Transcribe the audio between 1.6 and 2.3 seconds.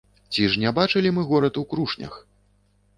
у крушнях?